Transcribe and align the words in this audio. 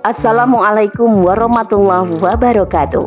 Assalamualaikum 0.00 1.12
warahmatullahi 1.12 2.08
wabarakatuh. 2.24 3.04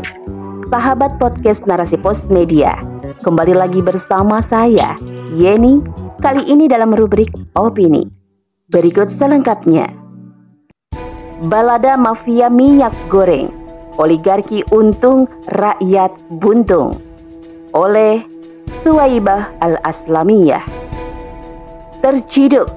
Sahabat 0.69 1.17
podcast 1.17 1.65
Narasi 1.65 1.97
Pos 1.97 2.29
Media, 2.29 2.77
kembali 3.25 3.57
lagi 3.57 3.81
bersama 3.81 4.37
saya, 4.45 4.93
Yeni, 5.33 5.81
kali 6.21 6.45
ini 6.45 6.69
dalam 6.69 6.93
rubrik 6.93 7.33
Opini. 7.57 8.05
Berikut 8.69 9.09
selengkapnya. 9.09 9.89
Balada 11.49 11.97
Mafia 11.97 12.45
Minyak 12.53 12.93
Goreng, 13.09 13.49
Oligarki 13.97 14.61
Untung, 14.69 15.25
Rakyat 15.49 16.13
Buntung, 16.29 16.93
oleh 17.73 18.21
Tuwaibah 18.85 19.49
Al-Aslamiyah. 19.65 20.61
Terciduk, 22.05 22.69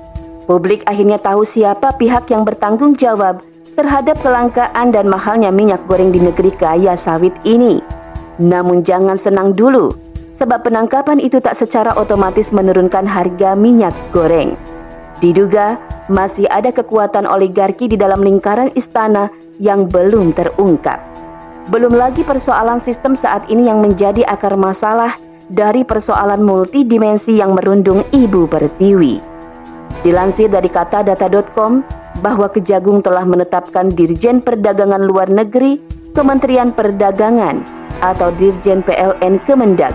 publik 0.49 0.89
akhirnya 0.89 1.21
tahu 1.21 1.45
siapa 1.45 1.93
pihak 2.01 2.33
yang 2.33 2.49
bertanggung 2.49 2.97
jawab 2.97 3.45
terhadap 3.77 4.17
kelangkaan 4.25 4.91
dan 4.91 5.07
mahalnya 5.07 5.53
minyak 5.53 5.85
goreng 5.85 6.11
di 6.11 6.19
negeri 6.19 6.51
kaya 6.57 6.97
sawit 6.97 7.37
ini. 7.45 7.79
Namun 8.41 8.83
jangan 8.83 9.21
senang 9.21 9.53
dulu, 9.53 9.93
sebab 10.33 10.65
penangkapan 10.65 11.21
itu 11.21 11.41
tak 11.41 11.57
secara 11.57 11.93
otomatis 11.97 12.53
menurunkan 12.53 13.05
harga 13.05 13.53
minyak 13.53 13.93
goreng. 14.17 14.57
Diduga 15.21 15.81
masih 16.13 16.45
ada 16.53 16.69
kekuatan 16.73 17.25
oligarki 17.25 17.89
di 17.89 17.97
dalam 17.97 18.21
lingkaran 18.21 18.69
istana 18.77 19.33
yang 19.61 19.89
belum 19.89 20.37
terungkap. 20.37 21.01
Belum 21.73 21.97
lagi 21.97 22.23
persoalan 22.23 22.79
sistem 22.79 23.17
saat 23.17 23.49
ini 23.51 23.67
yang 23.67 23.83
menjadi 23.83 24.23
akar 24.29 24.55
masalah 24.55 25.17
dari 25.51 25.83
persoalan 25.83 26.45
multidimensi 26.45 27.39
yang 27.39 27.59
merundung 27.59 28.07
Ibu 28.15 28.47
Pertiwi. 28.47 29.19
Dilansir 30.05 30.47
dari 30.47 30.71
kata 30.71 31.03
data.com, 31.03 31.83
bahwa 32.21 32.49
Kejagung 32.49 33.05
telah 33.05 33.25
menetapkan 33.25 33.93
Dirjen 33.93 34.41
Perdagangan 34.41 35.05
Luar 35.05 35.29
Negeri 35.29 35.81
Kementerian 36.17 36.73
Perdagangan 36.73 37.61
atau 38.01 38.33
Dirjen 38.37 38.81
PLN 38.85 39.41
Kemendag 39.45 39.93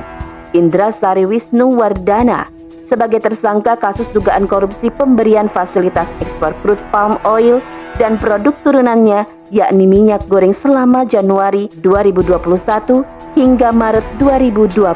Indra 0.51 0.91
Sari 0.91 1.23
Wisnu 1.25 1.71
Wardana 1.73 2.49
sebagai 2.81 3.23
tersangka 3.23 3.77
kasus 3.77 4.09
dugaan 4.11 4.49
korupsi 4.49 4.91
pemberian 4.91 5.47
fasilitas 5.47 6.11
ekspor 6.19 6.51
crude 6.59 6.81
palm 6.91 7.15
oil 7.23 7.61
dan 7.95 8.17
produk 8.17 8.51
turunannya 8.65 9.23
yakni 9.53 9.85
minyak 9.85 10.25
goreng 10.27 10.51
selama 10.51 11.05
Januari 11.05 11.69
2021 11.83 13.03
hingga 13.37 13.69
Maret 13.71 14.05
2022. 14.19 14.91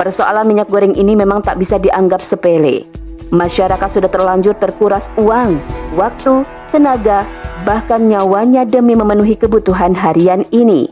Persoalan 0.00 0.48
minyak 0.48 0.72
goreng 0.72 0.96
ini 0.96 1.12
memang 1.12 1.44
tak 1.44 1.60
bisa 1.60 1.76
dianggap 1.76 2.24
sepele 2.24 2.99
Masyarakat 3.30 3.86
sudah 3.86 4.10
terlanjur 4.10 4.58
terkuras 4.58 5.14
uang, 5.14 5.62
waktu, 5.94 6.42
tenaga, 6.66 7.22
bahkan 7.62 8.10
nyawanya 8.10 8.66
demi 8.66 8.98
memenuhi 8.98 9.38
kebutuhan 9.38 9.94
harian 9.94 10.42
ini. 10.50 10.90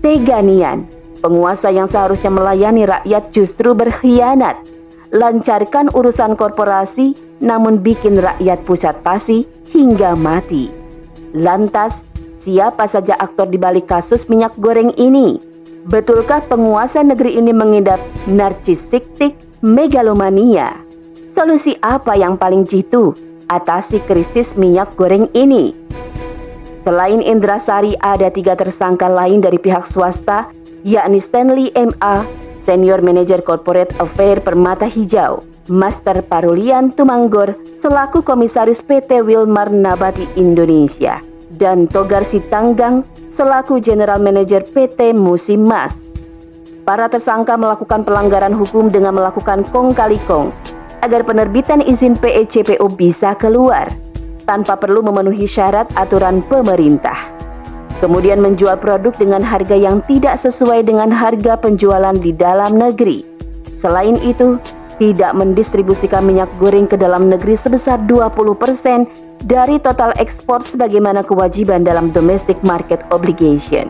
Teganian, 0.00 0.88
penguasa 1.20 1.68
yang 1.68 1.84
seharusnya 1.84 2.32
melayani 2.32 2.88
rakyat 2.88 3.28
justru 3.28 3.76
berkhianat. 3.76 4.56
Lancarkan 5.12 5.92
urusan 5.92 6.32
korporasi 6.32 7.12
namun 7.44 7.84
bikin 7.84 8.16
rakyat 8.24 8.64
pucat 8.64 8.96
pasi 9.04 9.44
hingga 9.68 10.16
mati. 10.16 10.72
Lantas, 11.36 12.08
siapa 12.40 12.88
saja 12.88 13.20
aktor 13.20 13.52
di 13.52 13.60
balik 13.60 13.84
kasus 13.84 14.32
minyak 14.32 14.56
goreng 14.56 14.96
ini? 14.96 15.36
Betulkah 15.92 16.40
penguasa 16.48 17.04
negeri 17.04 17.36
ini 17.36 17.52
mengidap 17.52 18.00
narcisistik 18.24 19.36
megalomania? 19.60 20.85
Solusi 21.36 21.76
apa 21.84 22.16
yang 22.16 22.40
paling 22.40 22.64
jitu 22.64 23.12
atasi 23.52 24.00
krisis 24.08 24.56
minyak 24.56 24.88
goreng 24.96 25.28
ini? 25.36 25.76
Selain 26.80 27.20
Indra 27.20 27.60
Sari, 27.60 27.92
ada 28.00 28.32
tiga 28.32 28.56
tersangka 28.56 29.04
lain 29.04 29.44
dari 29.44 29.60
pihak 29.60 29.84
swasta, 29.84 30.48
yakni 30.80 31.20
Stanley 31.20 31.76
M.A., 31.76 32.24
Senior 32.56 33.04
Manager 33.04 33.44
Corporate 33.44 33.92
Affair 34.00 34.40
Permata 34.40 34.88
Hijau, 34.88 35.44
Master 35.68 36.24
Parulian 36.24 36.88
Tumanggor 36.88 37.52
selaku 37.84 38.24
Komisaris 38.24 38.80
PT 38.80 39.20
Wilmar 39.20 39.68
Nabati 39.68 40.24
Indonesia, 40.40 41.20
dan 41.60 41.84
Togar 41.84 42.24
Sitanggang 42.24 43.04
selaku 43.28 43.76
General 43.84 44.16
Manager 44.16 44.64
PT 44.64 45.12
Musim 45.12 45.68
Mas. 45.68 46.00
Para 46.88 47.12
tersangka 47.12 47.60
melakukan 47.60 48.08
pelanggaran 48.08 48.56
hukum 48.56 48.88
dengan 48.88 49.20
melakukan 49.20 49.68
kong 49.68 49.92
kali 49.92 50.16
kong 50.24 50.48
agar 51.06 51.22
penerbitan 51.22 51.78
izin 51.78 52.18
PECPO 52.18 52.90
bisa 52.98 53.38
keluar 53.38 53.86
tanpa 54.50 54.74
perlu 54.74 55.06
memenuhi 55.06 55.46
syarat 55.46 55.86
aturan 55.94 56.42
pemerintah. 56.50 57.14
Kemudian 58.02 58.42
menjual 58.42 58.76
produk 58.76 59.14
dengan 59.16 59.40
harga 59.40 59.72
yang 59.72 60.04
tidak 60.04 60.36
sesuai 60.36 60.84
dengan 60.84 61.08
harga 61.08 61.56
penjualan 61.56 62.12
di 62.18 62.34
dalam 62.34 62.76
negeri. 62.76 63.24
Selain 63.78 64.20
itu, 64.20 64.60
tidak 64.96 65.32
mendistribusikan 65.36 66.24
minyak 66.24 66.48
goreng 66.56 66.88
ke 66.88 66.96
dalam 66.96 67.28
negeri 67.28 67.56
sebesar 67.56 68.00
20% 68.08 69.44
dari 69.44 69.76
total 69.80 70.16
ekspor 70.16 70.64
sebagaimana 70.64 71.20
kewajiban 71.20 71.84
dalam 71.84 72.08
domestic 72.12 72.56
market 72.64 73.04
obligation. 73.12 73.88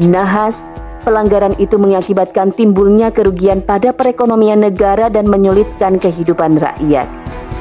Nahas 0.00 0.68
Pelanggaran 1.02 1.58
itu 1.58 1.82
mengakibatkan 1.82 2.54
timbulnya 2.54 3.10
kerugian 3.10 3.58
pada 3.58 3.90
perekonomian 3.90 4.62
negara 4.62 5.10
dan 5.10 5.26
menyulitkan 5.26 5.98
kehidupan 5.98 6.62
rakyat, 6.62 7.10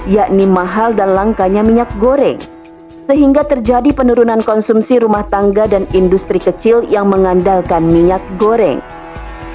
yakni 0.05 0.45
mahal 0.45 0.93
dan 0.93 1.17
langkanya 1.17 1.65
minyak 1.65 1.89
goreng. 1.97 2.37
Sehingga 3.09 3.41
terjadi 3.41 3.97
penurunan 3.97 4.45
konsumsi 4.45 5.01
rumah 5.01 5.25
tangga 5.25 5.65
dan 5.65 5.89
industri 5.97 6.37
kecil 6.37 6.85
yang 6.85 7.09
mengandalkan 7.09 7.89
minyak 7.89 8.21
goreng. 8.37 8.77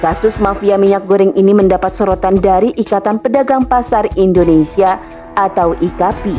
Kasus 0.03 0.35
mafia 0.35 0.75
minyak 0.75 1.07
goreng 1.07 1.31
ini 1.39 1.55
mendapat 1.55 1.95
sorotan 1.95 2.35
dari 2.43 2.75
Ikatan 2.75 3.23
Pedagang 3.23 3.63
Pasar 3.63 4.03
Indonesia 4.19 4.99
atau 5.39 5.79
IKAPI. 5.79 6.35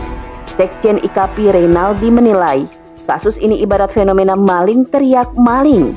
Sekjen 0.53 1.01
IKAPI 1.01 1.57
Reynaldi 1.57 2.13
menilai, 2.13 2.69
kasus 3.09 3.41
ini 3.41 3.57
ibarat 3.65 3.89
fenomena 3.89 4.37
maling 4.37 4.85
teriak 4.85 5.33
maling 5.33 5.97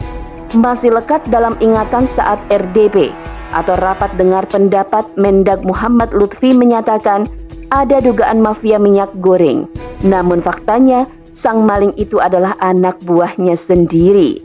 masih 0.56 0.92
lekat 0.92 1.24
dalam 1.32 1.56
ingatan 1.64 2.08
saat 2.08 2.40
RDP 2.52 3.12
atau 3.52 3.76
rapat 3.76 4.16
dengar 4.16 4.48
pendapat 4.48 5.04
Mendag 5.20 5.64
Muhammad 5.68 6.16
Lutfi 6.16 6.56
menyatakan 6.56 7.28
ada 7.72 8.04
dugaan 8.04 8.44
mafia 8.44 8.80
minyak 8.80 9.12
goreng. 9.20 9.68
Namun 10.04 10.44
faktanya 10.44 11.08
sang 11.32 11.64
maling 11.64 11.96
itu 11.96 12.20
adalah 12.20 12.56
anak 12.60 13.00
buahnya 13.04 13.56
sendiri. 13.56 14.44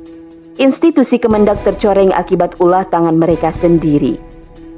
Institusi 0.57 1.21
Kemendak 1.21 1.61
tercoreng 1.67 2.15
akibat 2.17 2.57
ulah 2.63 2.87
tangan 2.89 3.19
mereka 3.19 3.53
sendiri. 3.53 4.17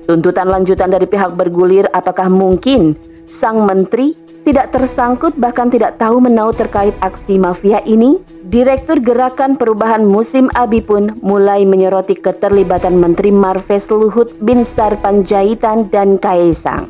Tuntutan 0.09 0.49
lanjutan 0.49 0.89
dari 0.89 1.05
pihak 1.05 1.37
bergulir 1.37 1.87
apakah 1.93 2.33
mungkin 2.33 2.97
sang 3.28 3.62
menteri 3.69 4.16
tidak 4.48 4.72
tersangkut 4.72 5.36
bahkan 5.36 5.69
tidak 5.69 6.00
tahu 6.00 6.25
menau 6.25 6.48
terkait 6.56 6.97
aksi 7.04 7.36
mafia 7.36 7.84
ini, 7.84 8.16
Direktur 8.48 8.97
Gerakan 8.97 9.60
Perubahan 9.60 10.09
Musim 10.09 10.48
Abi 10.56 10.81
pun 10.81 11.12
mulai 11.20 11.69
menyoroti 11.69 12.16
keterlibatan 12.16 12.97
Menteri 12.97 13.28
Marves 13.28 13.92
Luhut 13.92 14.32
Binsar 14.41 14.97
Panjaitan 15.04 15.92
dan 15.92 16.16
Kaisang. 16.16 16.88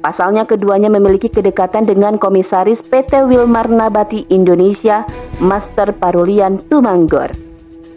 Pasalnya 0.00 0.48
keduanya 0.48 0.88
memiliki 0.88 1.28
kedekatan 1.28 1.84
dengan 1.84 2.16
Komisaris 2.16 2.80
PT 2.80 3.28
Wilmar 3.28 3.68
Nabati 3.68 4.24
Indonesia, 4.32 5.04
Master 5.44 5.92
Parulian 5.92 6.56
Tumanggor. 6.72 7.36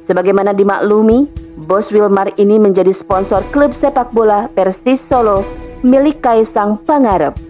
Sebagaimana 0.04 0.52
dimaklumi, 0.52 1.32
Bos 1.64 1.96
Wilmar 1.96 2.36
ini 2.36 2.60
menjadi 2.60 2.92
sponsor 2.92 3.40
klub 3.56 3.72
sepak 3.72 4.12
bola 4.12 4.52
Persis 4.52 5.00
Solo 5.00 5.48
milik 5.80 6.20
Kaisang 6.20 6.76
Pangarep. 6.84 7.47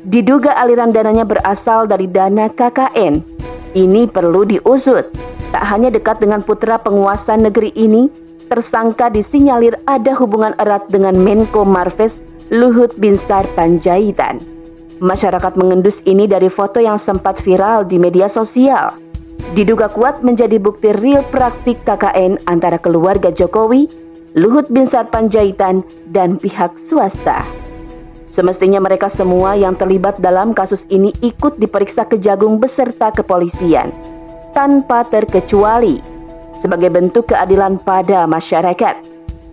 Diduga 0.00 0.56
aliran 0.56 0.96
dananya 0.96 1.28
berasal 1.28 1.84
dari 1.84 2.08
dana 2.08 2.48
KKN. 2.48 3.20
Ini 3.76 4.08
perlu 4.08 4.48
diusut. 4.48 5.12
Tak 5.52 5.64
hanya 5.68 5.92
dekat 5.92 6.24
dengan 6.24 6.40
putra 6.40 6.80
penguasa 6.80 7.36
negeri 7.36 7.68
ini, 7.76 8.08
tersangka 8.48 9.12
disinyalir 9.12 9.76
ada 9.84 10.16
hubungan 10.16 10.56
erat 10.56 10.88
dengan 10.88 11.20
Menko 11.20 11.68
Marves 11.68 12.24
Luhut 12.48 12.96
Binsar 12.96 13.44
Panjaitan. 13.52 14.40
Masyarakat 15.04 15.52
mengendus 15.60 16.00
ini 16.08 16.24
dari 16.24 16.48
foto 16.48 16.80
yang 16.80 16.96
sempat 16.96 17.36
viral 17.44 17.84
di 17.84 18.00
media 18.00 18.24
sosial. 18.24 18.96
Diduga 19.52 19.92
kuat 19.92 20.24
menjadi 20.24 20.56
bukti 20.56 20.96
real 20.96 21.26
praktik 21.28 21.82
KKN 21.84 22.40
antara 22.48 22.80
keluarga 22.80 23.28
Jokowi, 23.28 23.84
Luhut 24.32 24.70
Binsar 24.72 25.12
Panjaitan, 25.12 25.84
dan 26.08 26.40
pihak 26.40 26.78
swasta. 26.80 27.59
Semestinya 28.30 28.78
mereka 28.78 29.10
semua 29.10 29.58
yang 29.58 29.74
terlibat 29.74 30.22
dalam 30.22 30.54
kasus 30.54 30.86
ini 30.86 31.10
ikut 31.18 31.58
diperiksa 31.58 32.06
kejagung 32.06 32.62
beserta 32.62 33.10
kepolisian 33.10 33.90
tanpa 34.54 35.02
terkecuali 35.02 35.98
sebagai 36.62 36.94
bentuk 36.94 37.34
keadilan 37.34 37.82
pada 37.82 38.30
masyarakat. 38.30 39.02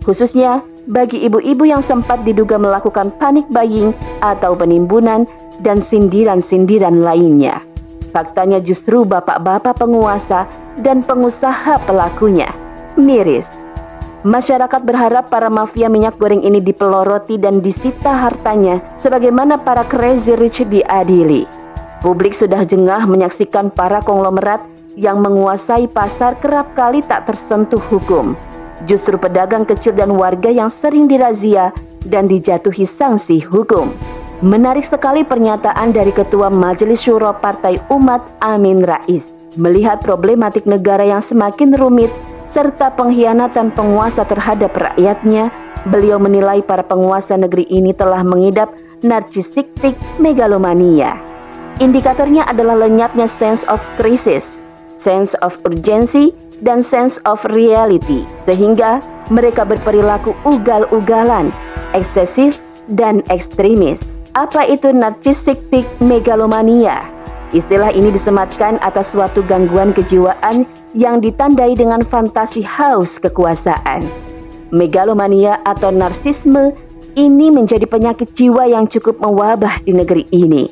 Khususnya 0.06 0.62
bagi 0.86 1.26
ibu-ibu 1.26 1.66
yang 1.66 1.82
sempat 1.82 2.22
diduga 2.22 2.54
melakukan 2.54 3.10
panik 3.18 3.44
buying 3.50 3.90
atau 4.22 4.54
penimbunan 4.54 5.26
dan 5.60 5.82
sindiran-sindiran 5.82 7.02
lainnya. 7.02 7.58
Faktanya 8.14 8.62
justru 8.62 9.04
bapak-bapak 9.04 9.74
penguasa 9.74 10.48
dan 10.80 11.04
pengusaha 11.04 11.82
pelakunya. 11.84 12.48
Miris. 12.96 13.67
Masyarakat 14.26 14.82
berharap 14.82 15.30
para 15.30 15.46
mafia 15.46 15.86
minyak 15.86 16.18
goreng 16.18 16.42
ini 16.42 16.58
dipeloroti 16.58 17.38
dan 17.38 17.62
disita 17.62 18.10
hartanya 18.10 18.82
sebagaimana 18.98 19.62
para 19.62 19.86
crazy 19.86 20.34
rich 20.34 20.66
diadili. 20.66 21.46
Publik 22.02 22.34
sudah 22.34 22.66
jengah 22.66 23.06
menyaksikan 23.06 23.70
para 23.70 24.02
konglomerat 24.02 24.58
yang 24.98 25.22
menguasai 25.22 25.86
pasar 25.86 26.34
kerap 26.42 26.74
kali 26.74 26.98
tak 27.06 27.30
tersentuh 27.30 27.78
hukum. 27.78 28.34
Justru 28.90 29.14
pedagang 29.14 29.62
kecil 29.62 29.94
dan 29.94 30.10
warga 30.10 30.50
yang 30.50 30.66
sering 30.66 31.06
dirazia 31.06 31.70
dan 32.02 32.26
dijatuhi 32.26 32.82
sanksi 32.82 33.38
hukum. 33.38 33.94
Menarik 34.42 34.82
sekali 34.82 35.22
pernyataan 35.22 35.94
dari 35.94 36.10
Ketua 36.10 36.50
Majelis 36.50 37.06
Syuro 37.06 37.30
Partai 37.38 37.78
Umat 37.86 38.22
Amin 38.42 38.82
Rais 38.82 39.38
melihat 39.58 39.98
problematik 39.98 40.66
negara 40.70 41.02
yang 41.02 41.18
semakin 41.18 41.74
rumit 41.74 42.10
serta 42.48 42.90
pengkhianatan 42.96 43.70
penguasa 43.76 44.24
terhadap 44.24 44.72
rakyatnya, 44.74 45.52
beliau 45.92 46.16
menilai 46.18 46.64
para 46.64 46.82
penguasa 46.82 47.36
negeri 47.36 47.68
ini 47.68 47.92
telah 47.94 48.24
mengidap 48.24 48.72
narcissistic 49.04 49.94
megalomania. 50.18 51.14
Indikatornya 51.78 52.42
adalah 52.50 52.74
lenyapnya 52.74 53.30
sense 53.30 53.62
of 53.70 53.78
crisis, 53.94 54.66
sense 54.98 55.38
of 55.44 55.54
urgency, 55.68 56.34
dan 56.66 56.82
sense 56.82 57.22
of 57.22 57.38
reality, 57.54 58.26
sehingga 58.42 58.98
mereka 59.30 59.62
berperilaku 59.62 60.34
ugal-ugalan, 60.42 61.54
eksesif, 61.94 62.58
dan 62.90 63.22
ekstremis. 63.30 64.24
Apa 64.34 64.66
itu 64.66 64.90
narcissistic 64.90 65.86
megalomania? 66.02 66.98
Istilah 67.48 67.96
ini 67.96 68.12
disematkan 68.12 68.76
atas 68.84 69.16
suatu 69.16 69.40
gangguan 69.40 69.96
kejiwaan 69.96 70.68
yang 70.92 71.24
ditandai 71.24 71.72
dengan 71.72 72.04
fantasi 72.04 72.60
haus 72.60 73.16
kekuasaan. 73.16 74.04
Megalomania 74.68 75.56
atau 75.64 75.88
narsisme 75.88 76.76
ini 77.16 77.48
menjadi 77.48 77.88
penyakit 77.88 78.36
jiwa 78.36 78.68
yang 78.68 78.84
cukup 78.84 79.16
mewabah 79.16 79.80
di 79.80 79.96
negeri 79.96 80.28
ini. 80.28 80.68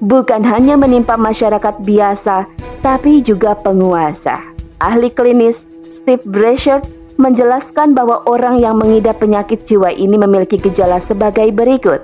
Bukan 0.00 0.46
hanya 0.46 0.78
menimpa 0.78 1.18
masyarakat 1.18 1.82
biasa, 1.82 2.46
tapi 2.78 3.18
juga 3.18 3.58
penguasa. 3.58 4.38
Ahli 4.78 5.10
klinis 5.10 5.66
Steve 5.90 6.22
Brasher 6.22 6.78
menjelaskan 7.18 7.92
bahwa 7.92 8.22
orang 8.30 8.62
yang 8.62 8.78
mengidap 8.78 9.18
penyakit 9.18 9.66
jiwa 9.66 9.90
ini 9.90 10.14
memiliki 10.14 10.56
gejala 10.56 11.02
sebagai 11.02 11.50
berikut 11.50 12.00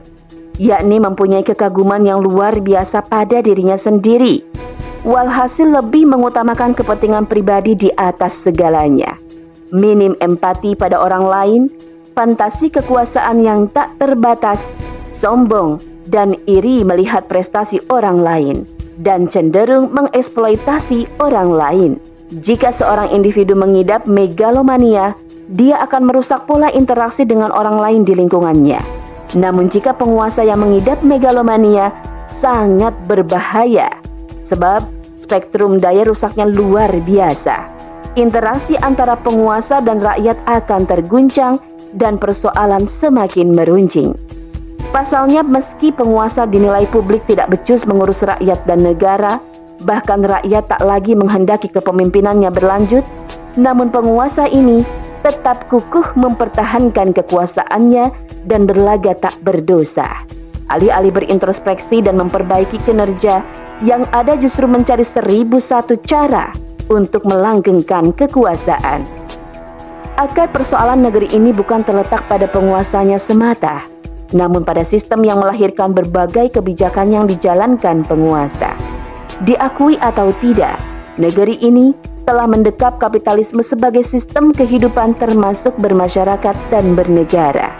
yakni 0.57 0.97
mempunyai 1.01 1.45
kekaguman 1.45 2.05
yang 2.05 2.25
luar 2.25 2.57
biasa 2.61 3.05
pada 3.05 3.45
dirinya 3.45 3.77
sendiri. 3.77 4.41
Walhasil 5.07 5.71
lebih 5.71 6.09
mengutamakan 6.09 6.75
kepentingan 6.75 7.31
pribadi 7.31 7.79
di 7.79 7.89
atas 7.95 8.43
segalanya. 8.43 9.15
Minim 9.71 10.19
empati 10.19 10.75
pada 10.75 10.99
orang 10.99 11.25
lain, 11.27 11.63
fantasi 12.19 12.73
kekuasaan 12.73 13.45
yang 13.45 13.71
tak 13.71 13.95
terbatas, 14.03 14.75
sombong, 15.15 15.79
dan 16.11 16.35
iri 16.51 16.83
melihat 16.83 17.31
prestasi 17.31 17.79
orang 17.87 18.19
lain, 18.19 18.57
dan 18.99 19.31
cenderung 19.31 19.95
mengeksploitasi 19.95 21.07
orang 21.23 21.51
lain. 21.55 21.91
Jika 22.43 22.75
seorang 22.75 23.15
individu 23.15 23.55
mengidap 23.55 24.11
megalomania, 24.11 25.15
dia 25.47 25.79
akan 25.87 26.11
merusak 26.11 26.43
pola 26.51 26.75
interaksi 26.75 27.23
dengan 27.23 27.55
orang 27.55 27.79
lain 27.79 28.03
di 28.03 28.19
lingkungannya 28.19 28.96
namun 29.35 29.67
jika 29.67 29.91
penguasa 29.97 30.47
yang 30.47 30.63
mengidap 30.63 31.03
megalomania 31.03 31.91
sangat 32.31 32.95
berbahaya 33.11 33.91
sebab 34.45 34.87
spektrum 35.19 35.83
daya 35.83 36.07
rusaknya 36.07 36.47
luar 36.47 36.93
biasa. 37.03 37.67
Interaksi 38.17 38.79
antara 38.81 39.19
penguasa 39.19 39.83
dan 39.83 40.01
rakyat 40.01 40.39
akan 40.49 40.89
terguncang 40.89 41.59
dan 41.99 42.17
persoalan 42.17 42.87
semakin 42.89 43.53
meruncing. 43.53 44.15
Pasalnya 44.95 45.45
meski 45.45 45.93
penguasa 45.93 46.49
dinilai 46.49 46.89
publik 46.89 47.27
tidak 47.29 47.53
becus 47.53 47.85
mengurus 47.85 48.25
rakyat 48.25 48.57
dan 48.65 48.81
negara, 48.81 49.37
bahkan 49.85 50.25
rakyat 50.25 50.65
tak 50.71 50.81
lagi 50.81 51.13
menghendaki 51.13 51.69
kepemimpinannya 51.69 52.49
berlanjut, 52.49 53.05
namun 53.61 53.93
penguasa 53.93 54.49
ini 54.49 54.81
tetap 55.27 55.67
kukuh 55.67 56.15
mempertahankan 56.15 57.11
kekuasaannya 57.11 58.15
dan 58.47 58.63
berlaga 58.63 59.11
tak 59.19 59.35
berdosa. 59.43 60.07
Alih-alih 60.71 61.11
berintrospeksi 61.11 61.99
dan 61.99 62.23
memperbaiki 62.23 62.79
kinerja, 62.87 63.43
yang 63.83 64.07
ada 64.15 64.39
justru 64.39 64.71
mencari 64.71 65.03
seribu 65.03 65.59
satu 65.59 65.99
cara 65.99 66.55
untuk 66.87 67.27
melanggengkan 67.27 68.15
kekuasaan. 68.15 69.03
Akar 70.15 70.47
persoalan 70.55 71.03
negeri 71.03 71.27
ini 71.35 71.51
bukan 71.51 71.83
terletak 71.83 72.23
pada 72.31 72.47
penguasanya 72.47 73.19
semata, 73.19 73.83
namun 74.31 74.63
pada 74.63 74.87
sistem 74.87 75.27
yang 75.27 75.43
melahirkan 75.43 75.91
berbagai 75.91 76.55
kebijakan 76.55 77.11
yang 77.11 77.27
dijalankan 77.27 78.07
penguasa. 78.07 78.79
Diakui 79.43 79.99
atau 79.99 80.31
tidak, 80.39 80.79
negeri 81.19 81.59
ini 81.61 81.93
telah 82.27 82.51
mendekap 82.51 82.99
kapitalisme 82.99 83.63
sebagai 83.63 84.03
sistem 84.03 84.51
kehidupan 84.51 85.15
termasuk 85.15 85.79
bermasyarakat 85.79 86.59
dan 86.75 86.99
bernegara. 86.99 87.71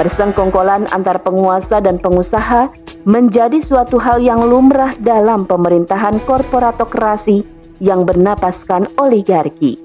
Persengkongkolan 0.00 0.90
antar 0.90 1.22
penguasa 1.22 1.78
dan 1.78 2.00
pengusaha 2.00 2.72
menjadi 3.06 3.60
suatu 3.60 4.00
hal 4.00 4.24
yang 4.24 4.42
lumrah 4.42 4.96
dalam 4.98 5.44
pemerintahan 5.44 6.18
korporatokrasi 6.24 7.44
yang 7.78 8.02
bernapaskan 8.02 8.88
oligarki. 8.98 9.78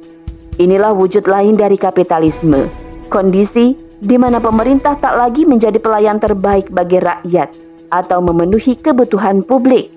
Inilah 0.58 0.96
wujud 0.96 1.28
lain 1.30 1.60
dari 1.60 1.76
kapitalisme, 1.76 2.72
kondisi 3.12 3.78
di 4.00 4.16
mana 4.16 4.40
pemerintah 4.40 4.96
tak 4.96 5.20
lagi 5.20 5.44
menjadi 5.44 5.78
pelayan 5.78 6.18
terbaik 6.18 6.72
bagi 6.72 7.04
rakyat 7.04 7.52
atau 7.92 8.24
memenuhi 8.24 8.80
kebutuhan 8.80 9.44
publik, 9.44 9.92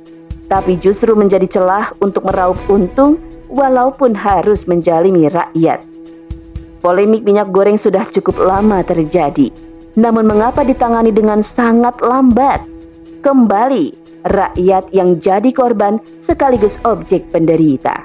tapi 0.50 0.76
justru 0.76 1.14
menjadi 1.14 1.46
celah 1.46 1.94
untuk 2.02 2.26
meraup 2.28 2.58
untung 2.68 3.16
walaupun 3.52 4.16
harus 4.16 4.64
menjalimi 4.64 5.28
rakyat. 5.28 5.84
Polemik 6.82 7.22
minyak 7.22 7.52
goreng 7.54 7.78
sudah 7.78 8.02
cukup 8.10 8.42
lama 8.42 8.82
terjadi, 8.82 9.54
namun 9.94 10.26
mengapa 10.26 10.66
ditangani 10.66 11.14
dengan 11.14 11.44
sangat 11.44 11.94
lambat? 12.02 12.64
Kembali, 13.22 13.94
rakyat 14.26 14.90
yang 14.90 15.20
jadi 15.22 15.46
korban 15.54 16.02
sekaligus 16.18 16.82
objek 16.82 17.30
penderita. 17.30 18.02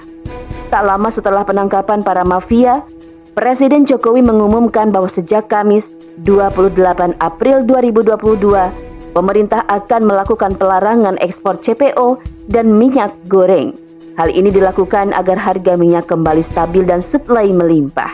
Tak 0.70 0.84
lama 0.84 1.10
setelah 1.10 1.42
penangkapan 1.42 2.06
para 2.06 2.22
mafia, 2.22 2.86
Presiden 3.34 3.88
Jokowi 3.88 4.22
mengumumkan 4.22 4.94
bahwa 4.94 5.10
sejak 5.10 5.50
Kamis 5.50 5.90
28 6.22 7.18
April 7.18 7.66
2022, 7.66 9.16
pemerintah 9.16 9.66
akan 9.74 10.02
melakukan 10.06 10.54
pelarangan 10.54 11.18
ekspor 11.18 11.58
CPO 11.58 12.22
dan 12.46 12.78
minyak 12.78 13.10
goreng 13.26 13.87
Hal 14.18 14.34
ini 14.34 14.50
dilakukan 14.50 15.14
agar 15.14 15.38
harga 15.38 15.78
minyak 15.78 16.10
kembali 16.10 16.42
stabil 16.42 16.82
dan 16.82 17.06
suplai 17.06 17.54
melimpah. 17.54 18.10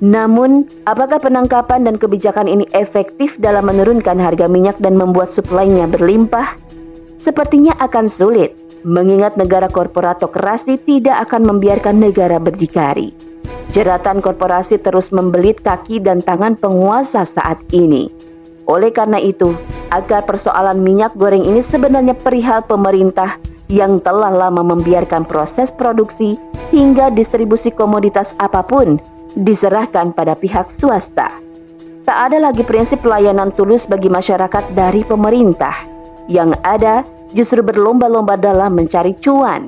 Namun, 0.00 0.64
apakah 0.88 1.20
penangkapan 1.20 1.84
dan 1.84 2.00
kebijakan 2.00 2.48
ini 2.48 2.64
efektif 2.72 3.36
dalam 3.36 3.68
menurunkan 3.68 4.16
harga 4.16 4.48
minyak 4.48 4.80
dan 4.80 4.96
membuat 4.96 5.28
suplainya 5.28 5.84
berlimpah? 5.92 6.56
Sepertinya 7.20 7.76
akan 7.84 8.08
sulit, 8.08 8.56
mengingat 8.80 9.36
negara 9.36 9.68
korporatokrasi 9.68 10.80
tidak 10.88 11.28
akan 11.28 11.52
membiarkan 11.52 12.00
negara 12.00 12.40
berdikari. 12.40 13.12
Jeratan 13.76 14.24
korporasi 14.24 14.80
terus 14.80 15.12
membelit 15.12 15.60
kaki 15.60 16.00
dan 16.00 16.24
tangan 16.24 16.56
penguasa 16.56 17.28
saat 17.28 17.60
ini. 17.76 18.08
Oleh 18.64 18.88
karena 18.88 19.20
itu, 19.20 19.52
agar 19.92 20.24
persoalan 20.24 20.80
minyak 20.80 21.12
goreng 21.12 21.44
ini 21.44 21.60
sebenarnya 21.60 22.16
perihal 22.16 22.64
pemerintah 22.64 23.36
yang 23.66 23.98
telah 23.98 24.30
lama 24.30 24.62
membiarkan 24.62 25.26
proses 25.26 25.74
produksi 25.74 26.38
hingga 26.70 27.10
distribusi 27.10 27.74
komoditas 27.74 28.34
apa 28.38 28.62
pun 28.62 28.98
diserahkan 29.36 30.14
pada 30.14 30.38
pihak 30.38 30.70
swasta. 30.70 31.28
Tak 32.06 32.18
ada 32.30 32.38
lagi 32.38 32.62
prinsip 32.62 33.02
pelayanan 33.02 33.50
tulus 33.50 33.82
bagi 33.82 34.06
masyarakat 34.06 34.70
dari 34.78 35.02
pemerintah. 35.02 35.74
Yang 36.30 36.54
ada 36.62 37.02
justru 37.34 37.62
berlomba-lomba 37.66 38.38
dalam 38.38 38.78
mencari 38.78 39.18
cuan. 39.18 39.66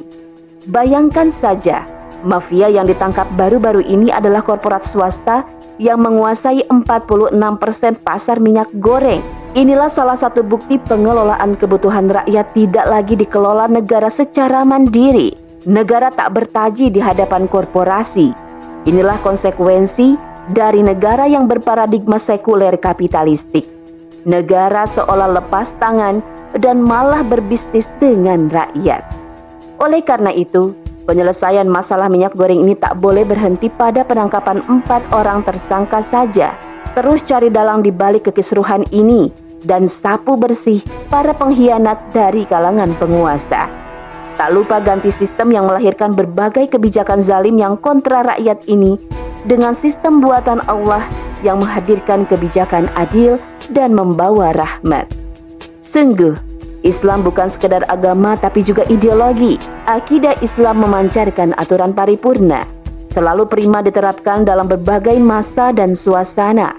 Bayangkan 0.71 1.35
saja, 1.35 1.83
mafia 2.23 2.71
yang 2.71 2.87
ditangkap 2.87 3.27
baru-baru 3.35 3.83
ini 3.83 4.15
adalah 4.15 4.47
korporat 4.47 4.87
swasta 4.87 5.43
yang 5.83 6.03
menguasai 6.03 6.67
46% 6.71 7.35
pasar 8.03 8.39
minyak 8.39 8.71
goreng 8.79 9.23
Inilah 9.59 9.91
salah 9.91 10.15
satu 10.15 10.47
bukti 10.47 10.79
pengelolaan 10.79 11.59
kebutuhan 11.59 12.07
rakyat 12.07 12.55
tidak 12.55 12.87
lagi 12.87 13.19
dikelola 13.19 13.67
negara 13.67 14.07
secara 14.07 14.63
mandiri. 14.63 15.35
Negara 15.67 16.15
tak 16.15 16.31
bertaji 16.39 16.95
di 16.95 17.03
hadapan 17.03 17.51
korporasi. 17.51 18.31
Inilah 18.87 19.19
konsekuensi 19.19 20.15
dari 20.55 20.87
negara 20.87 21.27
yang 21.27 21.51
berparadigma 21.51 22.23
sekuler 22.23 22.79
kapitalistik. 22.79 23.67
Negara 24.31 24.87
seolah 24.87 25.43
lepas 25.43 25.75
tangan 25.83 26.23
dan 26.63 26.79
malah 26.79 27.27
berbisnis 27.27 27.91
dengan 27.99 28.47
rakyat. 28.47 29.03
Oleh 29.83 30.07
karena 30.07 30.31
itu, 30.31 30.71
penyelesaian 31.03 31.67
masalah 31.67 32.07
minyak 32.07 32.39
goreng 32.39 32.63
ini 32.63 32.79
tak 32.79 32.95
boleh 33.03 33.27
berhenti 33.27 33.67
pada 33.67 34.07
penangkapan 34.07 34.63
empat 34.71 35.03
orang 35.11 35.43
tersangka 35.43 35.99
saja. 35.99 36.55
Terus 36.95 37.27
cari 37.27 37.51
dalang 37.51 37.83
di 37.83 37.91
balik 37.91 38.31
kekisruhan 38.31 38.87
ini 38.95 39.48
dan 39.65 39.91
sapu 39.91 40.39
bersih 40.39 40.83
para 41.09 41.35
pengkhianat 41.35 41.99
dari 42.15 42.47
kalangan 42.47 42.95
penguasa. 42.99 43.67
Tak 44.39 44.55
lupa 44.55 44.79
ganti 44.79 45.11
sistem 45.11 45.51
yang 45.51 45.67
melahirkan 45.67 46.15
berbagai 46.15 46.71
kebijakan 46.71 47.19
zalim 47.19 47.59
yang 47.59 47.75
kontra 47.75 48.23
rakyat 48.23 48.63
ini 48.71 48.95
dengan 49.43 49.75
sistem 49.75 50.23
buatan 50.23 50.63
Allah 50.71 51.03
yang 51.43 51.59
menghadirkan 51.59 52.23
kebijakan 52.27 52.87
adil 52.95 53.35
dan 53.75 53.99
membawa 53.99 54.55
rahmat. 54.55 55.11
Sungguh, 55.83 56.39
Islam 56.87 57.27
bukan 57.27 57.51
sekedar 57.51 57.83
agama 57.91 58.39
tapi 58.39 58.63
juga 58.63 58.87
ideologi. 58.87 59.59
Akidah 59.91 60.39
Islam 60.39 60.87
memancarkan 60.87 61.59
aturan 61.59 61.91
paripurna, 61.91 62.63
selalu 63.11 63.51
prima 63.51 63.83
diterapkan 63.83 64.47
dalam 64.47 64.71
berbagai 64.71 65.19
masa 65.19 65.75
dan 65.75 65.99
suasana. 65.99 66.79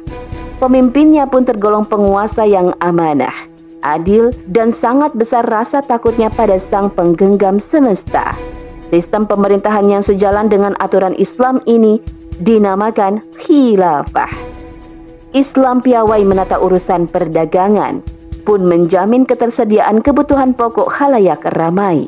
Pemimpinnya 0.60 1.24
pun 1.24 1.48
tergolong 1.48 1.88
penguasa 1.88 2.44
yang 2.44 2.76
amanah, 2.84 3.32
adil, 3.80 4.36
dan 4.52 4.76
sangat 4.76 5.16
besar 5.16 5.48
rasa 5.48 5.80
takutnya 5.80 6.28
pada 6.28 6.60
sang 6.60 6.92
penggenggam 6.92 7.56
semesta. 7.56 8.36
Sistem 8.92 9.24
pemerintahan 9.24 9.88
yang 9.88 10.04
sejalan 10.04 10.52
dengan 10.52 10.76
aturan 10.84 11.16
Islam 11.16 11.64
ini 11.64 12.04
dinamakan 12.44 13.24
khilafah. 13.40 14.28
Islam 15.32 15.80
piawai 15.80 16.28
menata 16.28 16.60
urusan 16.60 17.08
perdagangan, 17.08 18.04
pun 18.44 18.60
menjamin 18.68 19.24
ketersediaan 19.24 20.04
kebutuhan 20.04 20.52
pokok 20.52 20.92
halayak 20.92 21.40
ramai. 21.56 22.04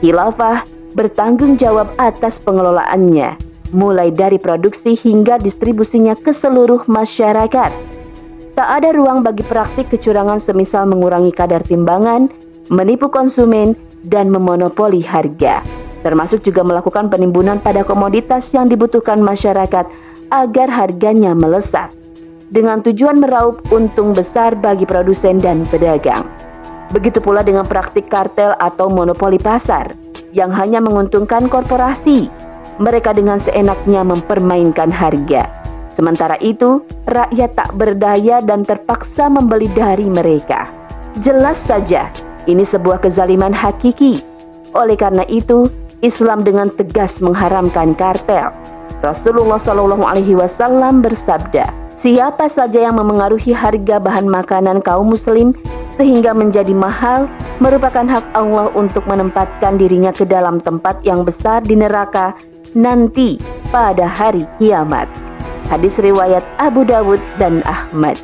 Khilafah 0.00 0.64
bertanggung 0.96 1.60
jawab 1.60 1.92
atas 2.00 2.40
pengelolaannya, 2.40 3.36
mulai 3.72 4.12
dari 4.12 4.36
produksi 4.36 4.94
hingga 4.94 5.40
distribusinya 5.40 6.12
ke 6.14 6.30
seluruh 6.30 6.84
masyarakat. 6.86 7.72
Tak 8.52 8.68
ada 8.68 8.92
ruang 8.92 9.24
bagi 9.24 9.42
praktik 9.42 9.88
kecurangan 9.88 10.36
semisal 10.36 10.84
mengurangi 10.84 11.32
kadar 11.32 11.64
timbangan, 11.64 12.28
menipu 12.68 13.08
konsumen, 13.08 13.72
dan 14.04 14.28
memonopoli 14.28 15.00
harga 15.00 15.64
termasuk 16.02 16.42
juga 16.42 16.66
melakukan 16.66 17.08
penimbunan 17.08 17.62
pada 17.62 17.86
komoditas 17.86 18.50
yang 18.52 18.66
dibutuhkan 18.66 19.22
masyarakat 19.22 19.86
agar 20.34 20.68
harganya 20.68 21.32
melesat 21.32 21.94
dengan 22.52 22.84
tujuan 22.84 23.22
meraup 23.22 23.64
untung 23.72 24.12
besar 24.12 24.52
bagi 24.58 24.84
produsen 24.84 25.40
dan 25.40 25.64
pedagang. 25.70 26.26
Begitu 26.92 27.24
pula 27.24 27.40
dengan 27.40 27.64
praktik 27.64 28.12
kartel 28.12 28.52
atau 28.60 28.92
monopoli 28.92 29.40
pasar 29.40 29.96
yang 30.36 30.52
hanya 30.52 30.84
menguntungkan 30.84 31.48
korporasi. 31.48 32.28
Mereka 32.80 33.12
dengan 33.12 33.36
seenaknya 33.36 34.00
mempermainkan 34.06 34.88
harga. 34.88 35.48
Sementara 35.92 36.40
itu, 36.40 36.80
rakyat 37.04 37.52
tak 37.52 37.70
berdaya 37.76 38.40
dan 38.40 38.64
terpaksa 38.64 39.28
membeli 39.28 39.68
dari 39.76 40.08
mereka. 40.08 40.64
Jelas 41.20 41.60
saja, 41.60 42.08
ini 42.48 42.64
sebuah 42.64 43.04
kezaliman 43.04 43.52
hakiki. 43.52 44.24
Oleh 44.72 44.96
karena 44.96 45.28
itu, 45.28 45.68
Islam 46.00 46.40
dengan 46.40 46.72
tegas 46.72 47.20
mengharamkan 47.20 47.92
kartel. 47.92 48.50
Rasulullah 49.04 49.60
Shallallahu 49.60 50.08
Alaihi 50.08 50.32
Wasallam 50.32 51.04
bersabda, 51.04 51.68
siapa 51.92 52.48
saja 52.48 52.88
yang 52.88 52.96
memengaruhi 52.96 53.52
harga 53.52 54.00
bahan 54.00 54.24
makanan 54.24 54.80
kaum 54.80 55.12
muslim 55.12 55.52
sehingga 56.00 56.32
menjadi 56.32 56.72
mahal 56.72 57.28
merupakan 57.60 58.06
hak 58.08 58.26
Allah 58.32 58.72
untuk 58.72 59.04
menempatkan 59.04 59.76
dirinya 59.76 60.10
ke 60.10 60.24
dalam 60.24 60.58
tempat 60.58 61.04
yang 61.04 61.22
besar 61.22 61.60
di 61.62 61.76
neraka 61.76 62.32
nanti 62.72 63.36
pada 63.68 64.04
hari 64.04 64.44
kiamat. 64.60 65.08
Hadis 65.68 65.96
riwayat 66.00 66.44
Abu 66.60 66.84
Dawud 66.84 67.20
dan 67.40 67.64
Ahmad. 67.64 68.20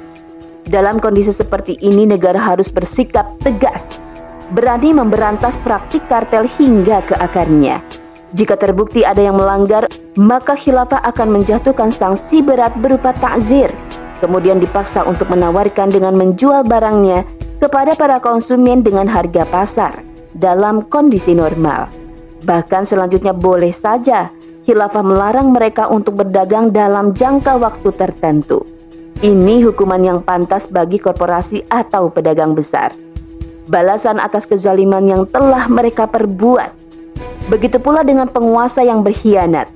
Dalam 0.69 1.01
kondisi 1.01 1.33
seperti 1.33 1.81
ini 1.81 2.05
negara 2.05 2.37
harus 2.37 2.69
bersikap 2.69 3.25
tegas 3.41 3.89
berani 4.53 4.97
memberantas 4.97 5.57
praktik 5.61 6.05
kartel 6.09 6.49
hingga 6.49 7.05
ke 7.05 7.15
akarnya. 7.21 7.81
Jika 8.37 8.61
terbukti 8.61 9.09
ada 9.09 9.25
yang 9.25 9.41
melanggar, 9.41 9.89
maka 10.21 10.53
khilafah 10.53 11.01
akan 11.09 11.41
menjatuhkan 11.41 11.89
sanksi 11.89 12.45
berat 12.45 12.77
berupa 12.77 13.17
takzir, 13.17 13.73
kemudian 14.21 14.61
dipaksa 14.61 15.05
untuk 15.09 15.33
menawarkan 15.33 15.89
dengan 15.89 16.13
menjual 16.13 16.65
barangnya 16.69 17.25
kepada 17.65 17.97
para 17.97 18.21
konsumen 18.21 18.85
dengan 18.85 19.09
harga 19.09 19.49
pasar 19.49 20.05
dalam 20.37 20.85
kondisi 20.93 21.33
normal. 21.33 21.89
Bahkan 22.45 22.85
selanjutnya 22.85 23.33
boleh 23.33 23.73
saja 23.73 24.29
khilafah 24.69 25.01
melarang 25.01 25.57
mereka 25.57 25.89
untuk 25.89 26.21
berdagang 26.21 26.69
dalam 26.69 27.17
jangka 27.17 27.57
waktu 27.57 27.89
tertentu. 27.97 28.61
Ini 29.25 29.65
hukuman 29.65 30.05
yang 30.05 30.21
pantas 30.21 30.69
bagi 30.69 31.01
korporasi 31.01 31.65
atau 31.73 32.13
pedagang 32.13 32.53
besar 32.53 32.93
balasan 33.69 34.17
atas 34.19 34.49
kezaliman 34.49 35.05
yang 35.07 35.23
telah 35.29 35.69
mereka 35.69 36.09
perbuat. 36.09 36.73
Begitu 37.53 37.77
pula 37.79 38.03
dengan 38.03 38.29
penguasa 38.29 38.83
yang 38.83 39.05
berkhianat 39.05 39.69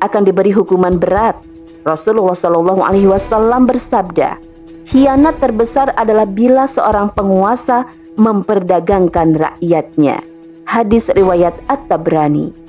akan 0.00 0.22
diberi 0.24 0.50
hukuman 0.50 0.96
berat. 0.96 1.36
Rasulullah 1.84 2.32
Shallallahu 2.36 2.80
Alaihi 2.80 3.08
Wasallam 3.08 3.68
bersabda, 3.68 4.40
khianat 4.88 5.36
terbesar 5.40 5.92
adalah 6.00 6.24
bila 6.24 6.64
seorang 6.64 7.12
penguasa 7.12 7.84
memperdagangkan 8.16 9.36
rakyatnya. 9.36 10.20
Hadis 10.64 11.12
riwayat 11.12 11.52
At-Tabrani. 11.68 12.63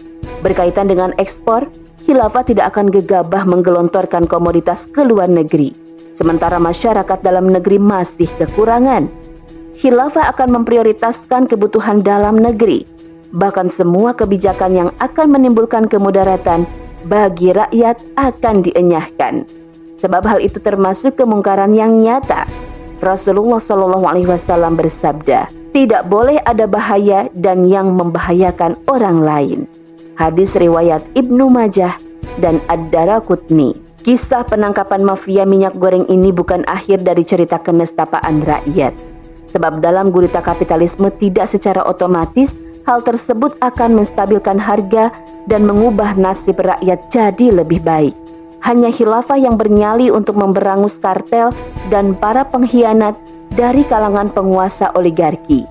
Berkaitan 0.45 0.85
dengan 0.85 1.09
ekspor, 1.17 1.65
khilafah 2.05 2.45
tidak 2.45 2.77
akan 2.77 2.93
gegabah 2.93 3.49
menggelontorkan 3.49 4.29
komoditas 4.29 4.85
ke 4.85 5.01
luar 5.01 5.25
negeri, 5.25 5.73
sementara 6.13 6.61
masyarakat 6.61 7.25
dalam 7.25 7.49
negeri 7.49 7.81
masih 7.81 8.29
kekurangan 8.37 9.25
khilafah 9.75 10.31
akan 10.31 10.61
memprioritaskan 10.61 11.51
kebutuhan 11.51 11.99
dalam 11.99 12.39
negeri, 12.39 12.87
bahkan 13.35 13.67
semua 13.67 14.15
kebijakan 14.15 14.71
yang 14.71 14.89
akan 15.03 15.35
menimbulkan 15.35 15.85
kemudaratan 15.85 16.63
bagi 17.05 17.51
rakyat 17.51 17.99
akan 18.15 18.63
dienyahkan. 18.63 19.43
Sebab 19.99 20.23
hal 20.27 20.39
itu 20.43 20.59
termasuk 20.59 21.19
kemungkaran 21.19 21.75
yang 21.75 21.95
nyata. 21.99 22.47
Rasulullah 23.03 23.59
Shallallahu 23.59 24.07
Alaihi 24.07 24.29
Wasallam 24.31 24.79
bersabda, 24.79 25.51
tidak 25.75 26.07
boleh 26.07 26.39
ada 26.47 26.63
bahaya 26.65 27.27
dan 27.35 27.67
yang 27.67 27.91
membahayakan 27.91 28.79
orang 28.87 29.19
lain. 29.19 29.59
Hadis 30.15 30.55
riwayat 30.55 31.03
Ibnu 31.15 31.51
Majah 31.51 31.99
dan 32.39 32.63
Ad-Daraqutni. 32.71 33.75
Kisah 34.05 34.45
penangkapan 34.45 35.01
mafia 35.01 35.43
minyak 35.49 35.75
goreng 35.81 36.05
ini 36.07 36.29
bukan 36.29 36.61
akhir 36.69 37.01
dari 37.01 37.25
cerita 37.25 37.57
kenestapaan 37.57 38.45
rakyat 38.45 38.93
Sebab 39.55 39.79
dalam 39.79 40.11
gurita 40.11 40.43
kapitalisme 40.43 41.07
tidak 41.15 41.47
secara 41.47 41.79
otomatis 41.87 42.59
hal 42.83 42.99
tersebut 42.99 43.55
akan 43.63 43.95
menstabilkan 43.95 44.59
harga 44.59 45.15
dan 45.47 45.63
mengubah 45.63 46.19
nasib 46.19 46.59
rakyat 46.59 46.99
jadi 47.07 47.63
lebih 47.63 47.79
baik. 47.79 48.11
Hanya 48.67 48.91
khilafah 48.91 49.39
yang 49.39 49.55
bernyali 49.55 50.11
untuk 50.11 50.35
memberangus 50.35 50.99
kartel 50.99 51.55
dan 51.87 52.11
para 52.19 52.43
pengkhianat 52.43 53.15
dari 53.55 53.87
kalangan 53.87 54.27
penguasa 54.27 54.91
oligarki. 54.91 55.63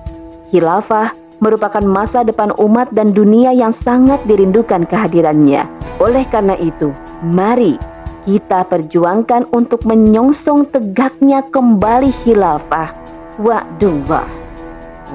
Khilafah 0.49 1.13
merupakan 1.39 1.83
masa 1.83 2.21
depan 2.21 2.51
umat 2.59 2.91
dan 2.91 3.15
dunia 3.15 3.55
yang 3.55 3.71
sangat 3.71 4.19
dirindukan 4.27 4.83
kehadirannya. 4.85 5.67
Oleh 6.03 6.27
karena 6.27 6.59
itu, 6.59 6.91
mari 7.23 7.79
kita 8.27 8.65
perjuangkan 8.67 9.47
untuk 9.53 9.85
menyongsong 9.87 10.67
tegaknya 10.73 11.45
kembali 11.53 12.11
khilafah 12.25 12.91
wa'dullah. 13.39 14.27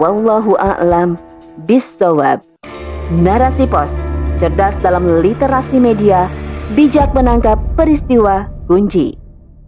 Wallahu 0.01 0.57
a'lam 0.57 1.21
bisawab. 1.69 2.41
Narasi 3.11 3.67
pos, 3.67 3.99
cerdas 4.39 4.79
dalam 4.81 5.21
literasi 5.21 5.83
media, 5.83 6.31
bijak 6.79 7.11
menangkap 7.13 7.59
peristiwa 7.75 8.49
kunci. 8.71 9.20